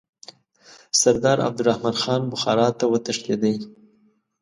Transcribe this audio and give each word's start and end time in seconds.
سردار 0.99 1.37
عبدالرحمن 1.47 1.95
خان 2.01 2.21
بخارا 2.31 2.67
ته 2.79 2.85
وتښتېدی. 2.91 3.55